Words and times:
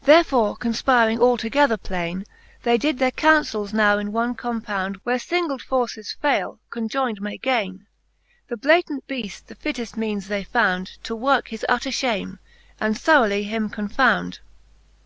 Therefore 0.00 0.56
confpiring 0.56 1.18
all 1.18 1.36
together 1.36 1.76
plaine. 1.76 2.24
They 2.62 2.78
did 2.78 2.98
their 2.98 3.10
counfels 3.10 3.74
now 3.74 3.98
in 3.98 4.12
one 4.12 4.34
compound; 4.34 4.96
Where 5.02 5.20
Angled 5.30 5.60
forces 5.60 6.16
faile, 6.22 6.58
conjoynd 6.70 7.20
may 7.20 7.36
gaine. 7.36 7.84
The 8.46 8.56
Blatant 8.56 9.06
Beaft 9.06 9.44
the 9.48 9.54
fitteft 9.54 9.94
meanes 9.94 10.28
they 10.28 10.42
found, 10.44 10.92
To 11.04 11.14
worke 11.14 11.48
his 11.48 11.66
utter 11.68 11.90
fliame, 11.90 12.38
and 12.80 12.98
throughly 12.98 13.42
him 13.42 13.68
confound. 13.68 14.40